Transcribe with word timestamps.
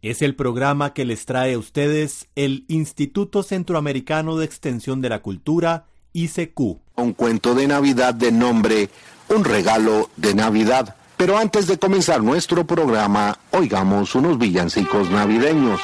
Es 0.00 0.22
el 0.22 0.36
programa 0.36 0.94
que 0.94 1.04
les 1.04 1.26
trae 1.26 1.54
a 1.54 1.58
ustedes 1.58 2.28
el 2.36 2.64
Instituto 2.68 3.42
Centroamericano 3.42 4.36
de 4.36 4.44
Extensión 4.44 5.00
de 5.00 5.08
la 5.08 5.22
Cultura, 5.22 5.86
ICQ. 6.12 6.60
Un 6.94 7.12
cuento 7.14 7.54
de 7.54 7.66
Navidad 7.66 8.14
de 8.14 8.30
nombre 8.30 8.90
Un 9.28 9.44
regalo 9.44 10.08
de 10.16 10.34
Navidad. 10.34 10.94
Pero 11.16 11.36
antes 11.36 11.66
de 11.66 11.78
comenzar 11.78 12.22
nuestro 12.22 12.64
programa, 12.64 13.40
oigamos 13.50 14.14
unos 14.14 14.38
villancicos 14.38 15.10
navideños. 15.10 15.80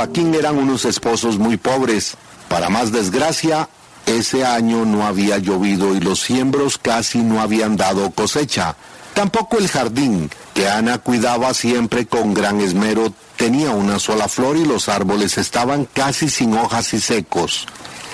Joaquín 0.00 0.34
eran 0.34 0.56
unos 0.56 0.86
esposos 0.86 1.36
muy 1.36 1.58
pobres. 1.58 2.14
Para 2.48 2.70
más 2.70 2.90
desgracia, 2.90 3.68
ese 4.06 4.46
año 4.46 4.86
no 4.86 5.06
había 5.06 5.36
llovido 5.36 5.94
y 5.94 6.00
los 6.00 6.20
siembros 6.20 6.78
casi 6.78 7.18
no 7.18 7.42
habían 7.42 7.76
dado 7.76 8.10
cosecha. 8.10 8.76
Tampoco 9.12 9.58
el 9.58 9.68
jardín, 9.68 10.30
que 10.54 10.70
Ana 10.70 10.96
cuidaba 10.96 11.52
siempre 11.52 12.06
con 12.06 12.32
gran 12.32 12.62
esmero, 12.62 13.12
tenía 13.36 13.72
una 13.72 13.98
sola 13.98 14.26
flor 14.28 14.56
y 14.56 14.64
los 14.64 14.88
árboles 14.88 15.36
estaban 15.36 15.84
casi 15.84 16.30
sin 16.30 16.56
hojas 16.56 16.94
y 16.94 17.00
secos. 17.02 17.66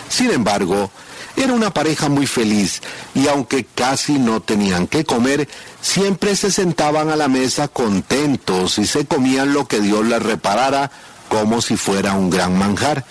Sin 0.08 0.32
embargo, 0.32 0.90
era 1.36 1.52
una 1.52 1.72
pareja 1.72 2.08
muy 2.08 2.26
feliz 2.26 2.82
y 3.14 3.28
aunque 3.28 3.64
casi 3.64 4.18
no 4.18 4.40
tenían 4.40 4.88
que 4.88 5.04
comer, 5.04 5.48
siempre 5.80 6.34
se 6.34 6.50
sentaban 6.50 7.10
a 7.10 7.16
la 7.16 7.28
mesa 7.28 7.68
contentos 7.68 8.76
y 8.78 8.86
se 8.86 9.06
comían 9.06 9.52
lo 9.52 9.68
que 9.68 9.80
Dios 9.80 10.04
les 10.04 10.20
reparara 10.20 10.90
como 11.38 11.60
si 11.60 11.76
fuera 11.76 12.14
un 12.14 12.30
gran 12.30 12.56
manjar. 12.56 13.04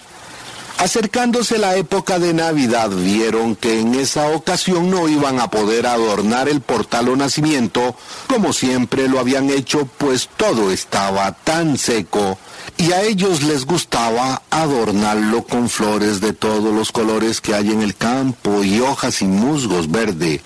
Acercándose 0.80 1.60
la 1.60 1.76
época 1.76 2.18
de 2.18 2.34
Navidad, 2.34 2.90
vieron 2.90 3.56
que 3.56 3.80
en 3.80 3.94
esa 3.94 4.30
ocasión 4.30 4.90
no 4.90 5.08
iban 5.08 5.40
a 5.40 5.52
poder 5.52 5.86
adornar 5.86 6.50
el 6.50 6.60
portal 6.60 7.10
o 7.10 7.16
nacimiento 7.16 7.96
como 8.28 8.52
siempre 8.52 9.08
lo 9.08 9.20
habían 9.20 9.52
hecho, 9.52 9.88
pues 10.00 10.28
todo 10.36 10.72
estaba 10.72 11.32
tan 11.34 11.78
seco 11.78 12.40
y 12.78 12.92
a 12.94 13.04
ellos 13.04 13.44
les 13.44 13.66
gustaba 13.66 14.42
adornarlo 14.50 15.44
con 15.44 15.70
flores 15.70 16.20
de 16.20 16.34
todos 16.34 16.74
los 16.74 16.92
colores 16.92 17.42
que 17.42 17.54
hay 17.54 17.70
en 17.70 17.84
el 17.84 17.96
campo 17.96 18.64
y 18.64 18.82
hojas 18.82 19.22
y 19.22 19.26
musgos 19.26 19.92
verde. 19.92 20.42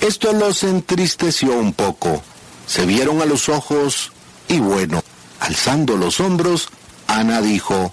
Esto 0.00 0.32
los 0.32 0.64
entristeció 0.64 1.54
un 1.54 1.74
poco. 1.74 2.22
Se 2.66 2.86
vieron 2.86 3.22
a 3.22 3.24
los 3.24 3.48
ojos 3.48 4.10
y 4.48 4.58
bueno, 4.58 5.02
alzando 5.40 5.96
los 5.96 6.20
hombros, 6.20 6.68
Ana 7.10 7.40
dijo, 7.40 7.92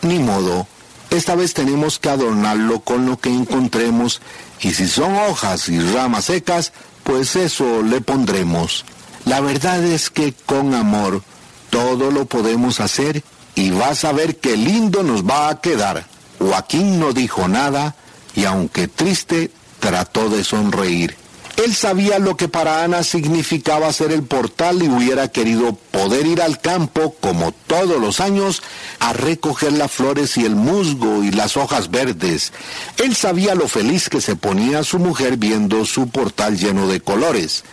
ni 0.00 0.18
modo, 0.18 0.66
esta 1.10 1.34
vez 1.34 1.52
tenemos 1.52 1.98
que 1.98 2.08
adornarlo 2.08 2.80
con 2.80 3.04
lo 3.04 3.18
que 3.18 3.28
encontremos 3.28 4.22
y 4.60 4.72
si 4.72 4.88
son 4.88 5.14
hojas 5.14 5.68
y 5.68 5.78
ramas 5.78 6.26
secas, 6.26 6.72
pues 7.04 7.36
eso 7.36 7.82
le 7.82 8.00
pondremos. 8.00 8.86
La 9.26 9.40
verdad 9.40 9.84
es 9.84 10.08
que 10.08 10.32
con 10.32 10.74
amor 10.74 11.22
todo 11.68 12.10
lo 12.10 12.24
podemos 12.24 12.80
hacer 12.80 13.22
y 13.54 13.70
vas 13.70 14.04
a 14.04 14.12
ver 14.12 14.38
qué 14.38 14.56
lindo 14.56 15.02
nos 15.02 15.24
va 15.24 15.50
a 15.50 15.60
quedar. 15.60 16.06
Joaquín 16.38 16.98
no 16.98 17.12
dijo 17.12 17.48
nada 17.48 17.94
y 18.34 18.44
aunque 18.44 18.88
triste, 18.88 19.50
trató 19.80 20.30
de 20.30 20.44
sonreír. 20.44 21.16
Él 21.56 21.74
sabía 21.74 22.18
lo 22.18 22.36
que 22.36 22.48
para 22.48 22.84
Ana 22.84 23.02
significaba 23.02 23.92
ser 23.92 24.12
el 24.12 24.22
portal 24.22 24.82
y 24.82 24.88
hubiera 24.88 25.28
querido 25.28 25.72
poder 25.90 26.26
ir 26.26 26.42
al 26.42 26.60
campo, 26.60 27.16
como 27.20 27.52
todos 27.52 27.98
los 27.98 28.20
años, 28.20 28.62
a 29.00 29.14
recoger 29.14 29.72
las 29.72 29.90
flores 29.90 30.36
y 30.36 30.44
el 30.44 30.54
musgo 30.54 31.24
y 31.24 31.30
las 31.30 31.56
hojas 31.56 31.90
verdes. 31.90 32.52
Él 32.98 33.16
sabía 33.16 33.54
lo 33.54 33.68
feliz 33.68 34.10
que 34.10 34.20
se 34.20 34.36
ponía 34.36 34.84
su 34.84 34.98
mujer 34.98 35.38
viendo 35.38 35.86
su 35.86 36.08
portal 36.08 36.58
lleno 36.58 36.88
de 36.88 37.00
colores. 37.00 37.64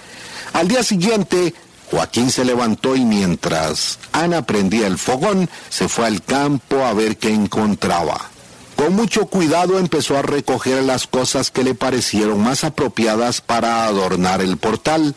Al 0.53 0.69
día 0.69 0.83
siguiente, 0.83 1.53
Joaquín 1.91 2.31
se 2.31 2.45
levantó 2.45 2.95
y 2.95 3.03
mientras 3.03 4.00
Ana 4.13 4.44
prendía 4.44 4.88
el 4.88 4.97
fogón, 4.97 5.50
se 5.69 5.89
fue 5.89 6.07
al 6.07 6.24
campo 6.24 6.85
a 6.85 6.94
ver 6.94 7.18
qué 7.18 7.30
encontraba. 7.30 8.32
Con 8.75 8.95
mucho 8.95 9.27
cuidado 9.27 9.79
empezó 9.79 10.17
a 10.17 10.21
recoger 10.21 10.83
las 10.83 11.07
cosas 11.07 11.51
que 11.51 11.63
le 11.63 11.75
parecieron 11.75 12.41
más 12.41 12.63
apropiadas 12.63 13.41
para 13.41 13.85
adornar 13.85 14.41
el 14.41 14.57
portal. 14.57 15.15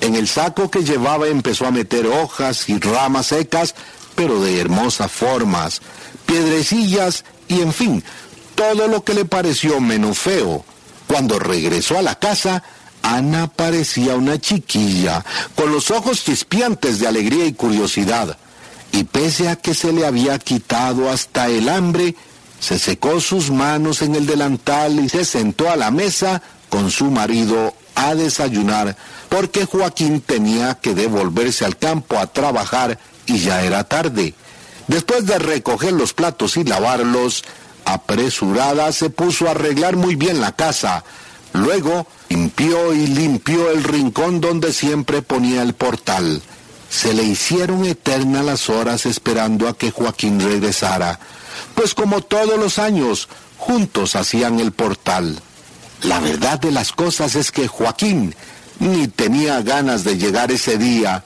En 0.00 0.14
el 0.14 0.28
saco 0.28 0.70
que 0.70 0.84
llevaba 0.84 1.28
empezó 1.28 1.66
a 1.66 1.70
meter 1.70 2.06
hojas 2.06 2.68
y 2.68 2.78
ramas 2.78 3.26
secas, 3.26 3.74
pero 4.14 4.42
de 4.42 4.60
hermosas 4.60 5.10
formas, 5.10 5.80
piedrecillas 6.26 7.24
y 7.48 7.60
en 7.60 7.72
fin, 7.72 8.04
todo 8.54 8.88
lo 8.88 9.04
que 9.04 9.14
le 9.14 9.24
pareció 9.24 9.80
menos 9.80 10.18
feo. 10.18 10.64
Cuando 11.06 11.38
regresó 11.38 11.98
a 11.98 12.02
la 12.02 12.14
casa, 12.14 12.62
Ana 13.02 13.48
parecía 13.48 14.14
una 14.14 14.38
chiquilla, 14.40 15.24
con 15.54 15.72
los 15.72 15.90
ojos 15.90 16.24
chispiantes 16.24 17.00
de 17.00 17.08
alegría 17.08 17.46
y 17.46 17.52
curiosidad. 17.52 18.38
Y 18.92 19.04
pese 19.04 19.48
a 19.48 19.56
que 19.56 19.74
se 19.74 19.92
le 19.92 20.06
había 20.06 20.38
quitado 20.38 21.10
hasta 21.10 21.48
el 21.48 21.68
hambre, 21.68 22.14
se 22.62 22.78
secó 22.78 23.20
sus 23.20 23.50
manos 23.50 24.02
en 24.02 24.14
el 24.14 24.24
delantal 24.24 25.00
y 25.00 25.08
se 25.08 25.24
sentó 25.24 25.68
a 25.68 25.74
la 25.74 25.90
mesa 25.90 26.40
con 26.68 26.92
su 26.92 27.06
marido 27.06 27.74
a 27.96 28.14
desayunar, 28.14 28.96
porque 29.28 29.66
Joaquín 29.66 30.20
tenía 30.20 30.76
que 30.76 30.94
devolverse 30.94 31.64
al 31.64 31.76
campo 31.76 32.18
a 32.18 32.28
trabajar 32.28 33.00
y 33.26 33.40
ya 33.40 33.64
era 33.64 33.82
tarde. 33.82 34.34
Después 34.86 35.26
de 35.26 35.40
recoger 35.40 35.92
los 35.92 36.12
platos 36.12 36.56
y 36.56 36.62
lavarlos, 36.62 37.42
apresurada 37.84 38.92
se 38.92 39.10
puso 39.10 39.48
a 39.48 39.50
arreglar 39.50 39.96
muy 39.96 40.14
bien 40.14 40.40
la 40.40 40.52
casa. 40.52 41.02
Luego 41.54 42.06
limpió 42.28 42.94
y 42.94 43.08
limpió 43.08 43.72
el 43.72 43.82
rincón 43.82 44.40
donde 44.40 44.72
siempre 44.72 45.20
ponía 45.20 45.62
el 45.62 45.74
portal. 45.74 46.40
Se 46.88 47.12
le 47.12 47.24
hicieron 47.24 47.84
eternas 47.86 48.44
las 48.44 48.68
horas 48.70 49.04
esperando 49.04 49.66
a 49.66 49.76
que 49.76 49.90
Joaquín 49.90 50.38
regresara 50.38 51.18
pues 51.74 51.94
como 51.94 52.20
todos 52.20 52.58
los 52.58 52.78
años, 52.78 53.28
juntos 53.58 54.16
hacían 54.16 54.60
el 54.60 54.72
portal. 54.72 55.40
La 56.02 56.18
verdad 56.18 56.58
de 56.58 56.72
las 56.72 56.92
cosas 56.92 57.36
es 57.36 57.52
que 57.52 57.68
Joaquín 57.68 58.34
ni 58.80 59.06
tenía 59.06 59.62
ganas 59.62 60.02
de 60.02 60.18
llegar 60.18 60.50
ese 60.50 60.76
día. 60.78 61.22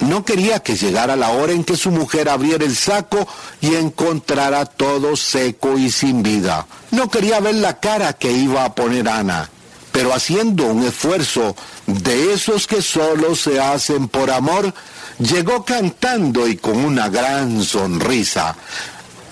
No 0.00 0.24
quería 0.24 0.60
que 0.60 0.76
llegara 0.76 1.16
la 1.16 1.30
hora 1.30 1.52
en 1.52 1.64
que 1.64 1.76
su 1.76 1.90
mujer 1.90 2.28
abriera 2.28 2.64
el 2.64 2.76
saco 2.76 3.26
y 3.60 3.74
encontrara 3.76 4.66
todo 4.66 5.16
seco 5.16 5.78
y 5.78 5.90
sin 5.90 6.22
vida. 6.22 6.66
No 6.90 7.08
quería 7.08 7.40
ver 7.40 7.54
la 7.54 7.78
cara 7.78 8.12
que 8.12 8.32
iba 8.32 8.64
a 8.64 8.74
poner 8.74 9.08
Ana, 9.08 9.48
pero 9.92 10.12
haciendo 10.12 10.66
un 10.66 10.84
esfuerzo 10.84 11.54
de 11.86 12.34
esos 12.34 12.66
que 12.66 12.82
solo 12.82 13.36
se 13.36 13.60
hacen 13.60 14.08
por 14.08 14.30
amor, 14.30 14.74
llegó 15.18 15.64
cantando 15.64 16.48
y 16.48 16.56
con 16.56 16.84
una 16.84 17.08
gran 17.08 17.62
sonrisa. 17.62 18.56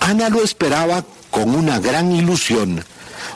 Ana 0.01 0.29
lo 0.29 0.43
esperaba 0.43 1.05
con 1.29 1.55
una 1.55 1.79
gran 1.79 2.11
ilusión. 2.11 2.83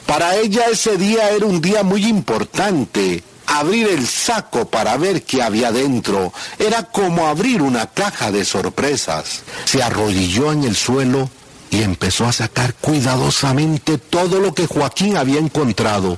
Para 0.06 0.36
ella 0.36 0.66
ese 0.72 0.98
día 0.98 1.30
era 1.30 1.46
un 1.46 1.62
día 1.62 1.84
muy 1.84 2.06
importante. 2.06 3.24
Abrir 3.48 3.88
el 3.88 4.08
saco 4.08 4.66
para 4.66 4.98
ver 4.98 5.24
qué 5.24 5.44
había 5.44 5.72
dentro 5.72 6.34
era 6.58 6.84
como 6.84 7.28
abrir 7.28 7.62
una 7.62 7.86
caja 7.86 8.32
de 8.32 8.44
sorpresas. 8.44 9.44
Se 9.66 9.84
arrodilló 9.84 10.52
en 10.52 10.64
el 10.64 10.76
suelo 10.76 11.30
y 11.70 11.84
empezó 11.84 12.26
a 12.26 12.34
sacar 12.34 12.74
cuidadosamente 12.74 14.00
todo 14.00 14.40
lo 14.40 14.54
que 14.56 14.66
Joaquín 14.66 15.18
había 15.18 15.40
encontrado. 15.40 16.18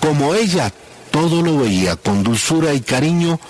Como 0.00 0.34
ella 0.34 0.72
todo 1.10 1.42
lo 1.42 1.58
veía 1.58 1.96
con 1.96 2.22
dulzura 2.22 2.72
y 2.72 2.80
cariño, 2.80 3.40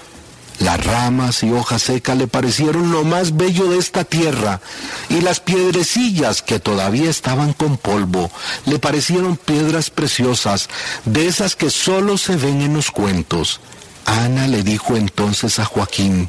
las 0.59 0.85
ramas 0.85 1.43
y 1.43 1.51
hojas 1.51 1.83
secas 1.83 2.17
le 2.17 2.27
parecieron 2.27 2.91
lo 2.91 3.05
más 3.05 3.37
bello 3.37 3.69
de 3.69 3.79
esta 3.79 4.05
tierra, 4.05 4.61
y 5.09 5.21
las 5.21 5.41
piedrecillas 5.41 6.43
que 6.43 6.61
todavía 6.61 7.11
estaban 7.11 7.53
con 7.53 7.77
polvo 7.77 8.31
le 8.65 8.79
parecieron 8.79 9.37
piedras 9.37 9.91
preciosas, 9.91 10.69
de 11.05 11.27
esas 11.27 11.57
que 11.57 11.71
solo 11.71 12.19
se 12.19 12.37
ven 12.37 12.63
en 12.63 12.75
los 12.75 12.91
cuentos. 12.91 13.61
Ana 14.07 14.47
le 14.47 14.63
dijo 14.63 14.97
entonces 14.97 15.59
a 15.59 15.65
Joaquín, 15.65 16.29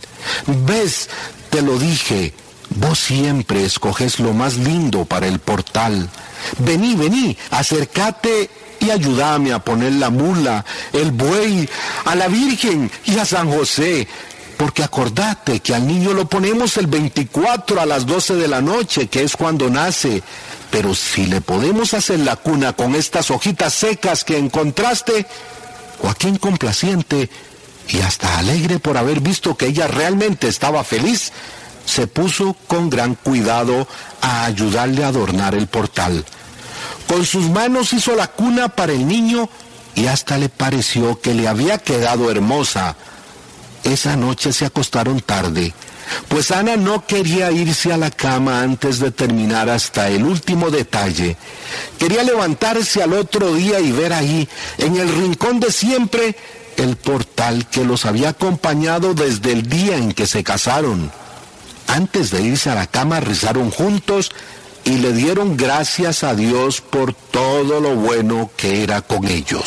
ves, 0.66 1.10
te 1.50 1.62
lo 1.62 1.78
dije, 1.78 2.34
vos 2.72 3.00
siempre 3.00 3.64
escoges 3.64 4.20
lo 4.20 4.34
más 4.34 4.58
lindo 4.58 5.06
para 5.06 5.28
el 5.28 5.40
portal. 5.40 6.10
Vení, 6.60 6.96
vení, 6.96 7.38
acércate 7.52 8.50
y 8.80 8.92
ayúdame 8.92 9.54
a 9.54 9.60
poner 9.60 9.94
la 9.94 10.10
mula, 10.10 10.64
el 10.94 11.12
buey, 11.12 11.68
a 12.06 12.16
la 12.16 12.28
Virgen 12.28 12.92
y 13.06 13.18
a 13.18 13.26
San 13.26 13.50
José. 13.50 14.08
Porque 14.58 14.84
acordate 14.84 15.60
que 15.60 15.76
al 15.76 15.86
niño 15.86 16.14
lo 16.14 16.28
ponemos 16.28 16.78
el 16.78 16.88
24 16.88 17.80
a 17.80 17.86
las 17.86 18.06
12 18.08 18.36
de 18.36 18.48
la 18.48 18.60
noche, 18.60 19.08
que 19.08 19.24
es 19.24 19.38
cuando 19.38 19.70
nace. 19.70 20.24
Pero 20.72 20.96
si 20.96 21.28
le 21.28 21.42
podemos 21.42 21.94
hacer 21.94 22.20
la 22.20 22.36
cuna 22.36 22.74
con 22.74 22.96
estas 22.96 23.30
hojitas 23.30 23.74
secas 23.74 24.24
que 24.24 24.38
encontraste, 24.38 25.28
Joaquín 26.00 26.38
complaciente 26.38 27.30
y 27.88 28.00
hasta 28.00 28.38
alegre 28.38 28.80
por 28.80 28.98
haber 28.98 29.22
visto 29.22 29.56
que 29.56 29.68
ella 29.68 29.88
realmente 29.88 30.48
estaba 30.48 30.84
feliz, 30.84 31.32
se 31.86 32.08
puso 32.08 32.56
con 32.68 32.90
gran 32.90 33.16
cuidado 33.16 33.88
a 34.22 34.46
ayudarle 34.46 35.04
a 35.04 35.08
adornar 35.08 35.56
el 35.56 35.68
portal. 35.68 36.26
Con 37.08 37.26
sus 37.26 37.50
manos 37.50 37.94
hizo 37.94 38.16
la 38.16 38.28
cuna 38.28 38.70
para 38.70 38.94
el 38.94 39.08
niño 39.08 39.50
y 39.96 40.08
hasta 40.08 40.38
le 40.38 40.50
pareció 40.50 41.20
que 41.20 41.34
le 41.34 41.48
había 41.48 41.78
quedado 41.78 42.30
hermosa. 42.30 42.96
Esa 43.84 44.16
noche 44.16 44.52
se 44.52 44.66
acostaron 44.66 45.22
tarde, 45.22 45.74
pues 46.28 46.52
Ana 46.52 46.76
no 46.76 47.06
quería 47.06 47.52
irse 47.52 47.94
a 47.94 47.98
la 47.98 48.12
cama 48.12 48.62
antes 48.62 49.00
de 49.00 49.12
terminar 49.12 49.70
hasta 49.70 50.10
el 50.10 50.24
último 50.24 50.70
detalle. 50.70 51.38
Quería 51.98 52.24
levantarse 52.24 53.02
al 53.02 53.14
otro 53.14 53.54
día 53.54 53.80
y 53.80 53.92
ver 53.92 54.14
ahí, 54.14 54.48
en 54.78 54.98
el 54.98 55.10
rincón 55.16 55.60
de 55.60 55.72
siempre, 55.72 56.36
el 56.78 56.96
portal 56.96 57.68
que 57.68 57.84
los 57.84 58.06
había 58.06 58.30
acompañado 58.30 59.14
desde 59.14 59.52
el 59.54 59.68
día 59.68 59.98
en 59.98 60.14
que 60.14 60.28
se 60.28 60.44
casaron. 60.44 61.12
Antes 61.88 62.32
de 62.32 62.42
irse 62.42 62.70
a 62.70 62.76
la 62.76 62.88
cama 62.88 63.20
rezaron 63.20 63.72
juntos 63.72 64.32
y 64.88 65.00
le 65.00 65.12
dieron 65.12 65.58
gracias 65.58 66.24
a 66.24 66.34
Dios 66.34 66.80
por 66.80 67.14
todo 67.14 67.82
lo 67.82 67.96
bueno 67.96 68.50
que 68.56 68.84
era 68.84 69.02
con 69.02 69.28
ellos. 69.28 69.66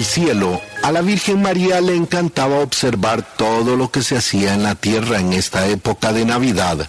Allá 0.00 0.06
en 0.06 0.06
el 0.06 0.06
cielo, 0.06 0.60
a 0.82 0.92
la 0.92 1.02
Virgen 1.02 1.42
María 1.42 1.80
le 1.82 1.94
encantaba 1.94 2.60
observar 2.60 3.22
todo 3.36 3.76
lo 3.76 3.90
que 3.90 4.02
se 4.02 4.16
hacía 4.16 4.54
en 4.54 4.62
la 4.62 4.74
tierra 4.74 5.20
en 5.20 5.34
esta 5.34 5.66
época 5.66 6.14
de 6.14 6.24
Navidad. 6.24 6.88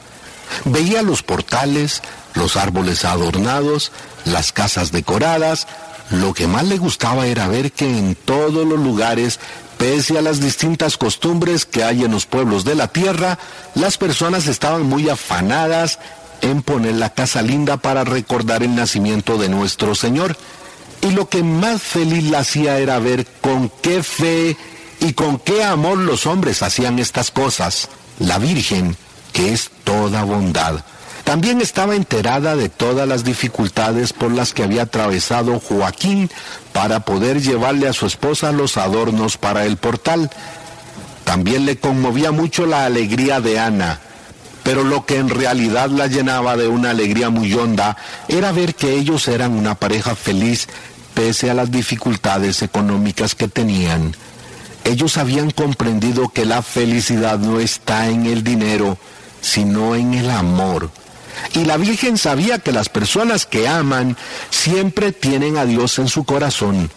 Veía 0.64 1.02
los 1.02 1.22
portales, 1.22 2.02
los 2.36 2.56
árboles 2.56 3.04
adornados, 3.04 3.92
las 4.24 4.54
casas 4.54 4.94
decoradas. 4.94 5.68
Lo 6.10 6.34
que 6.34 6.48
más 6.48 6.64
le 6.68 6.78
gustaba 6.78 7.28
era 7.28 7.50
ver 7.50 7.74
que 7.74 7.86
en 7.86 8.16
todos 8.16 8.66
los 8.66 8.80
lugares, 8.80 9.40
pese 9.78 10.18
a 10.18 10.22
las 10.22 10.40
distintas 10.40 10.96
costumbres 10.96 11.66
que 11.66 11.84
hay 11.84 12.06
en 12.06 12.12
los 12.12 12.26
pueblos 12.26 12.64
de 12.64 12.76
la 12.76 12.88
tierra, 12.88 13.38
las 13.76 13.98
personas 13.98 14.48
estaban 14.48 14.84
muy 14.84 15.10
afanadas 15.10 16.00
en 16.40 16.62
poner 16.62 16.96
la 16.96 17.10
casa 17.10 17.42
linda 17.42 17.76
para 17.76 18.06
recordar 18.06 18.64
el 18.64 18.74
nacimiento 18.74 19.38
de 19.38 19.50
nuestro 19.50 19.96
Señor. 19.96 20.38
Y 21.02 21.12
lo 21.12 21.28
que 21.28 21.44
más 21.44 21.82
feliz 21.82 22.24
la 22.30 22.40
hacía 22.40 22.78
era 22.78 23.00
ver 23.00 23.26
con 23.42 23.72
qué 23.82 24.04
fe 24.04 24.56
y 25.00 25.14
con 25.14 25.40
qué 25.40 25.64
amor 25.64 25.98
los 25.98 26.26
hombres 26.28 26.62
hacían 26.62 27.00
estas 27.00 27.32
cosas. 27.32 27.90
La 28.20 28.38
Virgen, 28.38 28.96
que 29.34 29.52
es 29.52 29.72
toda 29.84 30.24
bondad, 30.24 30.84
también 31.24 31.62
estaba 31.62 31.96
enterada 31.96 32.56
de 32.56 32.70
todas 32.70 33.08
las 33.08 33.24
dificultades 33.24 34.14
por 34.14 34.32
las 34.32 34.54
que 34.54 34.64
había 34.64 34.84
atravesado 34.84 35.60
Joaquín 35.60 36.30
para 36.74 37.02
poder 37.02 37.42
llevarle 37.42 37.88
a 37.88 37.94
su 37.94 38.06
esposa 38.06 38.52
los 38.52 38.78
adornos 38.78 39.38
para 39.38 39.66
el 39.66 39.78
portal. 39.78 40.30
También 41.24 41.66
le 41.66 41.78
conmovía 41.78 42.32
mucho 42.32 42.66
la 42.66 42.86
alegría 42.86 43.40
de 43.40 43.60
Ana, 43.60 44.00
pero 44.64 44.84
lo 44.84 45.06
que 45.06 45.18
en 45.18 45.30
realidad 45.30 45.90
la 45.90 46.08
llenaba 46.08 46.58
de 46.58 46.68
una 46.68 46.90
alegría 46.90 47.30
muy 47.30 47.54
honda 47.54 47.98
era 48.28 48.52
ver 48.52 48.76
que 48.76 48.94
ellos 48.96 49.28
eran 49.28 49.54
una 49.54 49.76
pareja 49.76 50.16
feliz 50.16 50.68
pese 51.14 51.50
a 51.50 51.54
las 51.54 51.72
dificultades 51.72 52.62
económicas 52.62 53.36
que 53.36 53.48
tenían. 53.48 54.16
Ellos 54.84 55.18
habían 55.18 55.52
comprendido 55.52 56.30
que 56.30 56.46
la 56.46 56.62
felicidad 56.62 57.40
no 57.40 57.60
está 57.60 58.10
en 58.10 58.26
el 58.26 58.44
dinero, 58.44 58.98
sino 59.42 59.96
en 59.96 60.14
el 60.14 60.30
amor. 60.30 60.90
Y 61.54 61.66
la 61.66 61.78
Virgen 61.78 62.18
sabía 62.18 62.60
que 62.60 62.72
las 62.72 62.90
personas 62.90 63.46
que 63.46 63.68
aman 63.68 64.18
siempre 64.50 65.12
tienen 65.12 65.58
a 65.58 65.66
Dios 65.66 66.00
en 66.00 66.08
su 66.08 66.24
corazón. 66.24 66.90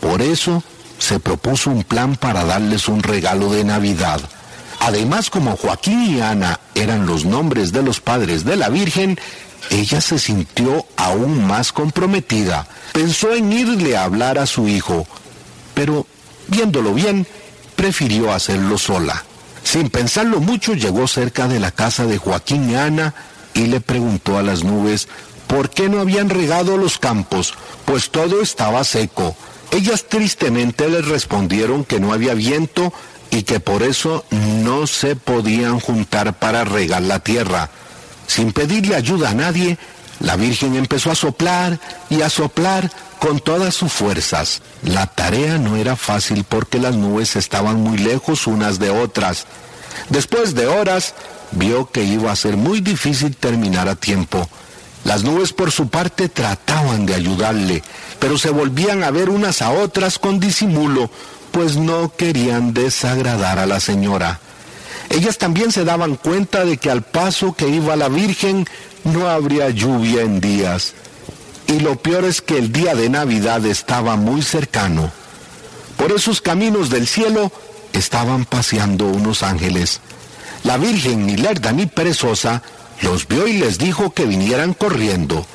Por 0.00 0.22
eso 0.22 0.62
se 0.98 1.20
propuso 1.20 1.70
un 1.70 1.84
plan 1.84 2.16
para 2.16 2.44
darles 2.44 2.88
un 2.88 3.02
regalo 3.02 3.52
de 3.52 3.64
Navidad. 3.64 4.20
Además, 4.80 5.30
como 5.30 5.56
Joaquín 5.56 6.02
y 6.02 6.20
Ana 6.20 6.60
eran 6.74 7.06
los 7.06 7.24
nombres 7.24 7.72
de 7.72 7.82
los 7.82 8.00
padres 8.00 8.44
de 8.44 8.56
la 8.56 8.68
Virgen, 8.68 9.18
ella 9.70 10.00
se 10.00 10.18
sintió 10.18 10.86
aún 10.96 11.46
más 11.46 11.72
comprometida. 11.72 12.66
Pensó 12.92 13.34
en 13.34 13.52
irle 13.52 13.96
a 13.96 14.04
hablar 14.04 14.38
a 14.38 14.46
su 14.46 14.68
hijo, 14.68 15.06
pero 15.74 16.06
viéndolo 16.48 16.94
bien, 16.94 17.26
prefirió 17.74 18.32
hacerlo 18.32 18.78
sola. 18.78 19.24
Sin 19.62 19.90
pensarlo 19.90 20.40
mucho, 20.40 20.74
llegó 20.74 21.08
cerca 21.08 21.48
de 21.48 21.60
la 21.60 21.70
casa 21.72 22.06
de 22.06 22.18
Joaquín 22.18 22.70
y 22.70 22.76
Ana 22.76 23.14
y 23.54 23.66
le 23.66 23.80
preguntó 23.80 24.38
a 24.38 24.42
las 24.42 24.62
nubes 24.62 25.08
por 25.46 25.70
qué 25.70 25.88
no 25.88 26.00
habían 26.00 26.30
regado 26.30 26.76
los 26.76 26.98
campos, 26.98 27.54
pues 27.84 28.10
todo 28.10 28.42
estaba 28.42 28.84
seco. 28.84 29.36
Ellas 29.70 30.04
tristemente 30.08 30.88
les 30.88 31.06
respondieron 31.06 31.84
que 31.84 32.00
no 32.00 32.12
había 32.12 32.34
viento 32.34 32.92
y 33.30 33.42
que 33.42 33.60
por 33.60 33.82
eso 33.82 34.24
no 34.30 34.86
se 34.86 35.16
podían 35.16 35.80
juntar 35.80 36.38
para 36.38 36.64
regar 36.64 37.02
la 37.02 37.18
tierra. 37.20 37.70
Sin 38.26 38.52
pedirle 38.52 38.96
ayuda 38.96 39.30
a 39.30 39.34
nadie, 39.34 39.78
la 40.20 40.36
Virgen 40.36 40.76
empezó 40.76 41.10
a 41.10 41.14
soplar 41.14 41.78
y 42.10 42.22
a 42.22 42.30
soplar 42.30 42.90
con 43.18 43.40
todas 43.40 43.74
sus 43.74 43.92
fuerzas. 43.92 44.62
La 44.82 45.06
tarea 45.06 45.58
no 45.58 45.76
era 45.76 45.96
fácil 45.96 46.44
porque 46.44 46.78
las 46.78 46.94
nubes 46.94 47.36
estaban 47.36 47.80
muy 47.80 47.98
lejos 47.98 48.46
unas 48.46 48.78
de 48.78 48.90
otras. 48.90 49.46
Después 50.08 50.54
de 50.54 50.66
horas, 50.66 51.14
vio 51.52 51.90
que 51.90 52.04
iba 52.04 52.32
a 52.32 52.36
ser 52.36 52.56
muy 52.56 52.80
difícil 52.80 53.36
terminar 53.36 53.88
a 53.88 53.94
tiempo. 53.94 54.48
Las 55.04 55.22
nubes 55.22 55.52
por 55.52 55.70
su 55.70 55.88
parte 55.88 56.28
trataban 56.28 57.06
de 57.06 57.14
ayudarle, 57.14 57.82
pero 58.18 58.38
se 58.38 58.50
volvían 58.50 59.04
a 59.04 59.10
ver 59.10 59.30
unas 59.30 59.62
a 59.62 59.70
otras 59.70 60.18
con 60.18 60.40
disimulo, 60.40 61.10
pues 61.52 61.76
no 61.76 62.12
querían 62.16 62.74
desagradar 62.74 63.58
a 63.58 63.66
la 63.66 63.80
señora. 63.80 64.40
Ellas 65.10 65.38
también 65.38 65.72
se 65.72 65.84
daban 65.84 66.16
cuenta 66.16 66.64
de 66.64 66.76
que 66.76 66.90
al 66.90 67.02
paso 67.02 67.54
que 67.54 67.68
iba 67.68 67.96
la 67.96 68.08
Virgen 68.08 68.66
no 69.04 69.28
habría 69.28 69.70
lluvia 69.70 70.22
en 70.22 70.40
días. 70.40 70.94
Y 71.66 71.80
lo 71.80 71.96
peor 71.96 72.24
es 72.24 72.42
que 72.42 72.58
el 72.58 72.72
día 72.72 72.94
de 72.94 73.08
Navidad 73.08 73.64
estaba 73.66 74.16
muy 74.16 74.42
cercano. 74.42 75.10
Por 75.96 76.12
esos 76.12 76.40
caminos 76.40 76.90
del 76.90 77.06
cielo 77.06 77.50
estaban 77.92 78.44
paseando 78.44 79.06
unos 79.06 79.42
ángeles. 79.42 80.00
La 80.64 80.76
Virgen, 80.76 81.26
ni 81.26 81.36
lerda 81.36 81.72
ni 81.72 81.86
perezosa, 81.86 82.62
los 83.02 83.26
vio 83.26 83.46
y 83.46 83.54
les 83.54 83.78
dijo 83.78 84.12
que 84.12 84.26
vinieran 84.26 84.74
corriendo. 84.74 85.46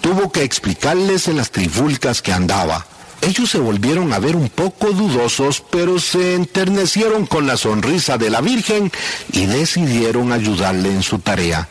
Tuvo 0.00 0.30
que 0.30 0.42
explicarles 0.42 1.28
en 1.28 1.36
las 1.36 1.50
trifulcas 1.50 2.22
que 2.22 2.32
andaba. 2.32 2.86
Ellos 3.22 3.50
se 3.50 3.58
volvieron 3.58 4.12
a 4.12 4.18
ver 4.18 4.36
un 4.36 4.48
poco 4.48 4.92
dudosos, 4.92 5.62
pero 5.70 5.98
se 5.98 6.34
enternecieron 6.34 7.26
con 7.26 7.46
la 7.46 7.56
sonrisa 7.56 8.18
de 8.18 8.30
la 8.30 8.40
Virgen 8.40 8.92
y 9.32 9.46
decidieron 9.46 10.32
ayudarle 10.32 10.90
en 10.90 11.02
su 11.02 11.18
tarea. 11.18 11.68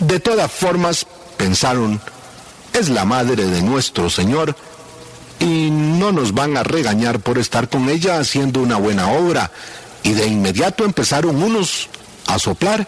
De 0.00 0.20
todas 0.20 0.50
formas, 0.50 1.06
pensaron, 1.36 2.00
es 2.72 2.88
la 2.88 3.04
madre 3.04 3.46
de 3.46 3.62
nuestro 3.62 4.10
Señor 4.10 4.56
y 5.38 5.70
no 5.70 6.12
nos 6.12 6.34
van 6.34 6.56
a 6.56 6.62
regañar 6.62 7.20
por 7.20 7.38
estar 7.38 7.68
con 7.68 7.88
ella 7.88 8.18
haciendo 8.18 8.60
una 8.60 8.76
buena 8.76 9.10
obra. 9.10 9.50
Y 10.02 10.12
de 10.12 10.26
inmediato 10.26 10.84
empezaron 10.84 11.42
unos 11.42 11.88
a 12.26 12.38
soplar 12.38 12.86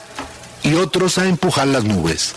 y 0.62 0.74
otros 0.74 1.18
a 1.18 1.26
empujar 1.26 1.66
las 1.68 1.84
nubes. 1.84 2.34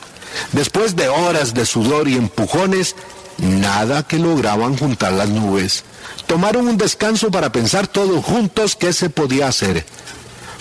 Después 0.52 0.96
de 0.96 1.08
horas 1.08 1.54
de 1.54 1.66
sudor 1.66 2.08
y 2.08 2.16
empujones, 2.16 2.96
Nada 3.38 4.04
que 4.04 4.18
lograban 4.18 4.78
juntar 4.78 5.14
las 5.14 5.30
nubes. 5.30 5.84
Tomaron 6.28 6.68
un 6.68 6.78
descanso 6.78 7.32
para 7.32 7.52
pensar 7.52 7.88
todos 7.88 8.24
juntos 8.24 8.76
qué 8.76 8.94
se 8.94 9.10
podía 9.10 9.48
hacer. 9.48 9.86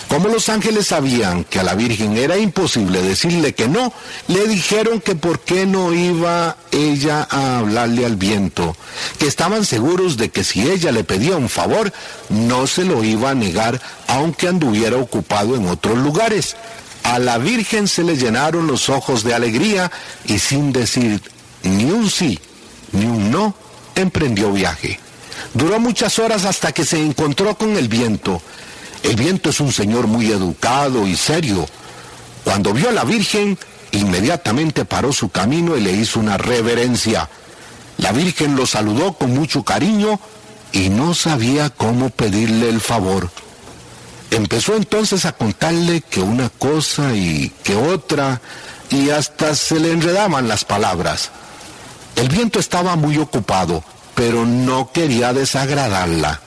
Como 0.07 0.29
los 0.29 0.49
ángeles 0.49 0.87
sabían 0.87 1.43
que 1.43 1.59
a 1.59 1.63
la 1.63 1.73
Virgen 1.73 2.15
era 2.15 2.37
imposible 2.37 3.01
decirle 3.01 3.55
que 3.55 3.67
no, 3.67 3.91
le 4.27 4.47
dijeron 4.47 5.01
que 5.01 5.15
por 5.15 5.39
qué 5.39 5.65
no 5.65 5.93
iba 5.93 6.57
ella 6.71 7.27
a 7.29 7.59
hablarle 7.59 8.05
al 8.05 8.15
viento, 8.15 8.75
que 9.17 9.25
estaban 9.25 9.65
seguros 9.65 10.15
de 10.17 10.29
que 10.29 10.43
si 10.43 10.69
ella 10.69 10.91
le 10.91 11.03
pedía 11.03 11.37
un 11.37 11.49
favor, 11.49 11.91
no 12.29 12.67
se 12.67 12.85
lo 12.85 13.03
iba 13.03 13.31
a 13.31 13.35
negar 13.35 13.81
aunque 14.07 14.47
anduviera 14.47 14.97
ocupado 14.97 15.55
en 15.55 15.67
otros 15.67 15.97
lugares. 15.97 16.55
A 17.03 17.19
la 17.19 17.37
Virgen 17.37 17.87
se 17.87 18.03
le 18.03 18.15
llenaron 18.15 18.67
los 18.67 18.89
ojos 18.89 19.23
de 19.23 19.33
alegría 19.33 19.91
y 20.25 20.39
sin 20.39 20.71
decir 20.71 21.21
ni 21.63 21.85
un 21.85 22.09
sí, 22.09 22.39
ni 22.95 23.05
un 23.05 23.31
no, 23.31 23.53
emprendió 23.95 24.51
viaje. 24.51 24.99
Duró 25.53 25.79
muchas 25.79 26.19
horas 26.19 26.45
hasta 26.45 26.71
que 26.71 26.85
se 26.85 27.01
encontró 27.01 27.55
con 27.55 27.77
el 27.77 27.87
viento. 27.87 28.41
El 29.03 29.15
viento 29.15 29.49
es 29.49 29.59
un 29.59 29.71
señor 29.71 30.07
muy 30.07 30.31
educado 30.31 31.07
y 31.07 31.15
serio. 31.15 31.65
Cuando 32.43 32.73
vio 32.73 32.89
a 32.89 32.93
la 32.93 33.03
Virgen, 33.03 33.57
inmediatamente 33.91 34.85
paró 34.85 35.13
su 35.13 35.29
camino 35.29 35.77
y 35.77 35.81
le 35.81 35.91
hizo 35.91 36.19
una 36.19 36.37
reverencia. 36.37 37.29
La 37.97 38.11
Virgen 38.11 38.55
lo 38.55 38.65
saludó 38.65 39.13
con 39.13 39.33
mucho 39.33 39.63
cariño 39.63 40.19
y 40.71 40.89
no 40.89 41.13
sabía 41.13 41.69
cómo 41.69 42.09
pedirle 42.09 42.69
el 42.69 42.81
favor. 42.81 43.29
Empezó 44.31 44.75
entonces 44.75 45.25
a 45.25 45.31
contarle 45.31 46.01
que 46.01 46.19
una 46.19 46.49
cosa 46.49 47.13
y 47.13 47.53
que 47.63 47.75
otra, 47.75 48.41
y 48.89 49.09
hasta 49.09 49.55
se 49.55 49.79
le 49.79 49.91
enredaban 49.91 50.47
las 50.47 50.65
palabras. 50.65 51.31
El 52.15 52.29
viento 52.29 52.59
estaba 52.59 52.95
muy 52.95 53.17
ocupado, 53.17 53.83
pero 54.15 54.45
no 54.45 54.91
quería 54.91 55.33
desagradarla. 55.33 56.39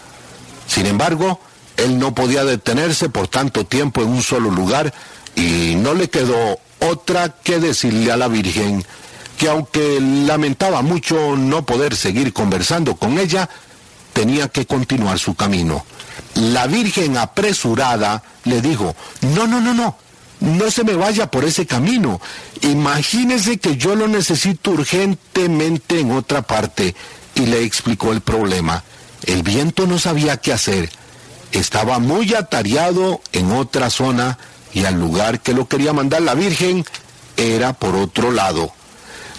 Sin 0.67 0.87
embargo, 0.87 1.41
él 1.77 1.99
no 1.99 2.15
podía 2.15 2.45
detenerse 2.45 3.09
por 3.09 3.29
tanto 3.29 3.65
tiempo 3.65 4.03
en 4.03 4.09
un 4.09 4.23
solo 4.23 4.51
lugar 4.51 4.93
y 5.37 5.75
no 5.77 5.95
le 5.95 6.09
quedó 6.09 6.59
otra 6.81 7.29
que 7.43 7.61
decirle 7.61 8.13
a 8.13 8.17
la 8.17 8.29
Virgen 8.29 8.85
que 9.37 9.49
aunque 9.49 10.01
lamentaba 10.01 10.83
mucho 10.83 11.37
no 11.37 11.65
poder 11.65 11.95
seguir 11.95 12.33
conversando 12.33 12.97
con 12.97 13.19
ella, 13.19 13.49
tenía 14.13 14.49
que 14.49 14.67
continuar 14.67 15.19
su 15.19 15.37
camino. 15.37 15.85
La 16.35 16.67
Virgen 16.67 17.17
apresurada 17.17 18.23
le 18.45 18.61
dijo, 18.61 18.97
no, 19.21 19.47
no, 19.47 19.61
no, 19.61 19.75
no, 19.75 19.97
no 20.41 20.71
se 20.71 20.85
me 20.85 20.95
vaya 20.95 21.31
por 21.31 21.45
ese 21.45 21.67
camino. 21.67 22.21
Imagínese 22.63 23.59
que 23.59 23.77
yo 23.77 23.95
lo 23.95 24.09
necesito 24.09 24.73
urgentemente 24.73 26.01
en 26.01 26.13
otra 26.13 26.43
parte. 26.43 26.95
Y 27.35 27.47
le 27.47 27.63
explicó 27.63 28.13
el 28.13 28.21
problema. 28.21 28.85
El 29.27 29.43
viento 29.43 29.87
no 29.87 29.99
sabía 29.99 30.37
qué 30.37 30.53
hacer. 30.53 30.91
Estaba 31.53 31.99
muy 31.99 32.35
atareado 32.35 33.21
en 33.33 33.53
otra 33.53 33.91
zona 33.91 34.39
y 34.73 34.85
al 34.85 34.95
lugar 34.95 35.41
que 35.41 35.55
lo 35.55 35.67
quería 35.67 35.93
mandar 35.93 36.23
la 36.23 36.35
Virgen 36.35 36.85
era 37.37 37.73
por 37.73 37.97
otro 37.97 38.31
lado. 38.31 38.73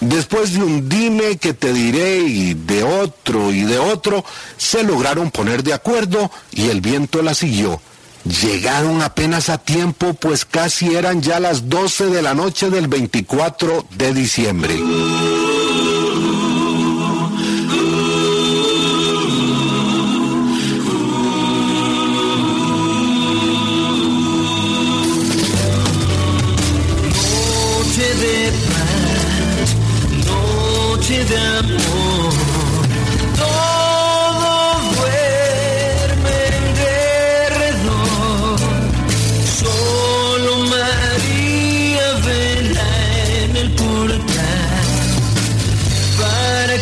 Después 0.01 0.53
de 0.53 0.63
un 0.63 0.87
dime 0.87 1.37
que 1.37 1.53
te 1.53 1.73
diré 1.73 2.19
y 2.19 2.53
de 2.53 2.83
otro 2.83 3.51
y 3.51 3.63
de 3.63 3.79
otro, 3.79 4.23
se 4.57 4.83
lograron 4.83 5.29
poner 5.29 5.61
de 5.61 5.73
acuerdo 5.73 6.31
y 6.51 6.69
el 6.69 6.79
viento 6.79 7.21
la 7.21 7.33
siguió. 7.33 7.81
Llegaron 8.25 9.01
apenas 9.01 9.49
a 9.49 9.57
tiempo, 9.57 10.13
pues 10.13 10.45
casi 10.45 10.95
eran 10.95 11.21
ya 11.21 11.39
las 11.39 11.69
12 11.69 12.07
de 12.07 12.21
la 12.21 12.33
noche 12.33 12.69
del 12.69 12.87
24 12.87 13.85
de 13.97 14.13
diciembre. 14.13 14.75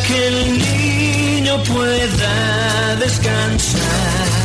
Que 0.08 0.28
el 0.28 0.58
niño 0.58 1.64
pueda 1.64 2.96
descansar. 2.96 4.38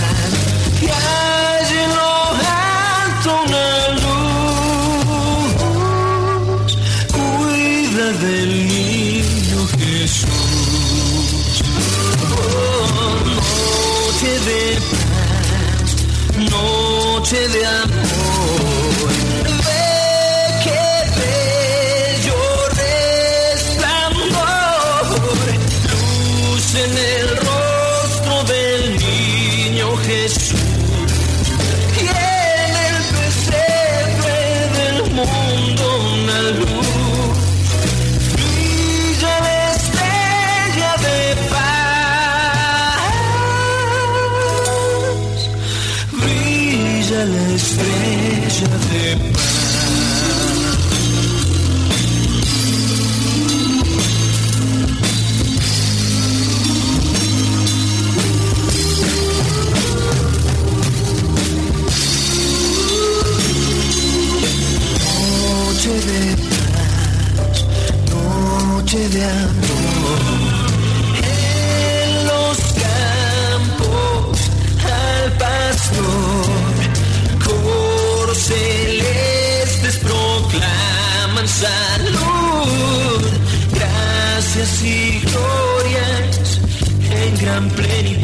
En 87.55 87.69
gran 87.69 88.22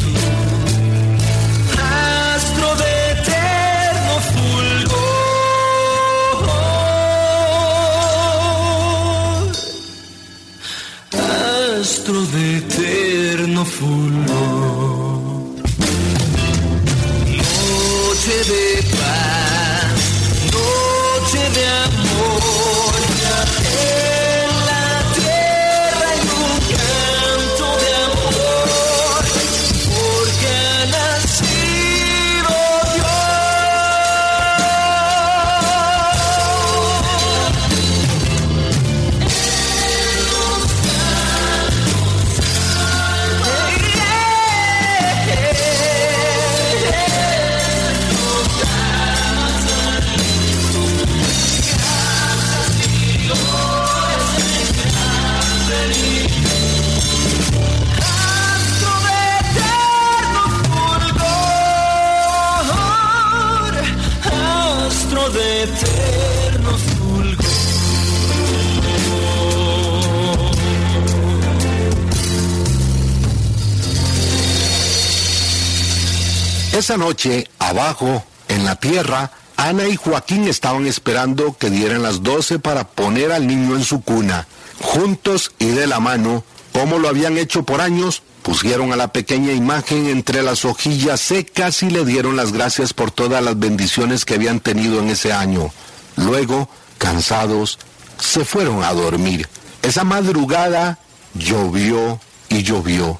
Esa 76.88 76.96
noche, 76.96 77.46
abajo, 77.58 78.24
en 78.48 78.64
la 78.64 78.74
tierra, 78.76 79.30
Ana 79.58 79.86
y 79.88 79.96
Joaquín 79.96 80.48
estaban 80.48 80.86
esperando 80.86 81.54
que 81.58 81.68
dieran 81.68 82.02
las 82.02 82.22
doce 82.22 82.58
para 82.58 82.84
poner 82.84 83.30
al 83.30 83.46
niño 83.46 83.76
en 83.76 83.84
su 83.84 84.00
cuna. 84.00 84.46
Juntos 84.80 85.52
y 85.58 85.66
de 85.66 85.86
la 85.86 86.00
mano, 86.00 86.44
como 86.72 86.98
lo 86.98 87.10
habían 87.10 87.36
hecho 87.36 87.62
por 87.62 87.82
años, 87.82 88.22
pusieron 88.42 88.90
a 88.90 88.96
la 88.96 89.12
pequeña 89.12 89.52
imagen 89.52 90.08
entre 90.08 90.42
las 90.42 90.64
hojillas 90.64 91.20
secas 91.20 91.82
y 91.82 91.90
le 91.90 92.06
dieron 92.06 92.36
las 92.36 92.52
gracias 92.52 92.94
por 92.94 93.10
todas 93.10 93.44
las 93.44 93.58
bendiciones 93.58 94.24
que 94.24 94.36
habían 94.36 94.58
tenido 94.58 94.98
en 94.98 95.10
ese 95.10 95.30
año. 95.30 95.70
Luego, 96.16 96.70
cansados, 96.96 97.78
se 98.18 98.46
fueron 98.46 98.82
a 98.82 98.94
dormir. 98.94 99.46
Esa 99.82 100.04
madrugada 100.04 100.98
llovió 101.34 102.18
y 102.48 102.62
llovió. 102.62 103.18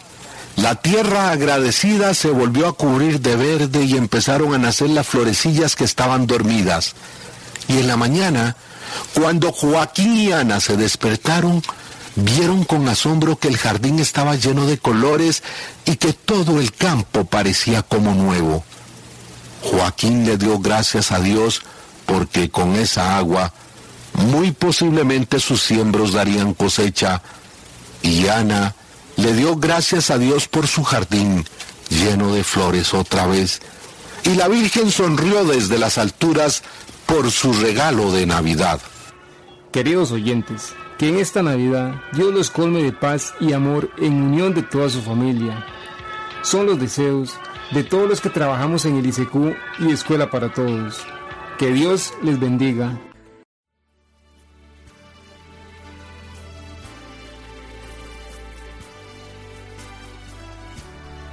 La 0.58 0.74
tierra 0.74 1.30
agradecida 1.30 2.14
se 2.14 2.30
volvió 2.30 2.66
a 2.66 2.72
cubrir 2.72 3.20
de 3.20 3.36
verde 3.36 3.84
y 3.84 3.96
empezaron 3.96 4.54
a 4.54 4.58
nacer 4.58 4.90
las 4.90 5.06
florecillas 5.06 5.76
que 5.76 5.84
estaban 5.84 6.26
dormidas. 6.26 6.94
Y 7.68 7.78
en 7.78 7.86
la 7.86 7.96
mañana, 7.96 8.56
cuando 9.14 9.52
Joaquín 9.52 10.16
y 10.16 10.32
Ana 10.32 10.58
se 10.58 10.76
despertaron, 10.76 11.62
vieron 12.16 12.64
con 12.64 12.88
asombro 12.88 13.38
que 13.38 13.46
el 13.46 13.56
jardín 13.56 14.00
estaba 14.00 14.34
lleno 14.34 14.66
de 14.66 14.78
colores 14.78 15.44
y 15.84 15.94
que 15.94 16.12
todo 16.12 16.58
el 16.58 16.72
campo 16.72 17.24
parecía 17.24 17.84
como 17.84 18.12
nuevo. 18.16 18.64
Joaquín 19.62 20.26
le 20.26 20.38
dio 20.38 20.58
gracias 20.58 21.12
a 21.12 21.20
Dios 21.20 21.62
porque 22.04 22.50
con 22.50 22.74
esa 22.74 23.16
agua 23.16 23.52
muy 24.12 24.50
posiblemente 24.50 25.38
sus 25.38 25.62
siembros 25.62 26.14
darían 26.14 26.52
cosecha 26.52 27.22
y 28.02 28.26
Ana 28.26 28.74
le 29.18 29.34
dio 29.34 29.56
gracias 29.56 30.10
a 30.10 30.18
Dios 30.18 30.46
por 30.46 30.66
su 30.68 30.84
jardín 30.84 31.44
lleno 31.90 32.32
de 32.32 32.44
flores 32.44 32.94
otra 32.94 33.26
vez. 33.26 33.60
Y 34.24 34.34
la 34.36 34.48
Virgen 34.48 34.90
sonrió 34.90 35.44
desde 35.44 35.78
las 35.78 35.98
alturas 35.98 36.62
por 37.04 37.30
su 37.30 37.52
regalo 37.52 38.12
de 38.12 38.26
Navidad. 38.26 38.80
Queridos 39.72 40.12
oyentes, 40.12 40.72
que 40.98 41.08
en 41.08 41.18
esta 41.18 41.42
Navidad 41.42 42.00
Dios 42.12 42.32
los 42.32 42.50
colme 42.50 42.82
de 42.82 42.92
paz 42.92 43.34
y 43.40 43.52
amor 43.52 43.90
en 43.98 44.22
unión 44.22 44.54
de 44.54 44.62
toda 44.62 44.88
su 44.88 45.02
familia. 45.02 45.66
Son 46.42 46.66
los 46.66 46.78
deseos 46.78 47.34
de 47.72 47.82
todos 47.82 48.08
los 48.08 48.20
que 48.20 48.30
trabajamos 48.30 48.84
en 48.84 48.96
el 48.96 49.06
ICQ 49.06 49.34
y 49.80 49.90
Escuela 49.90 50.30
para 50.30 50.52
Todos. 50.52 51.02
Que 51.58 51.72
Dios 51.72 52.14
les 52.22 52.38
bendiga. 52.38 52.96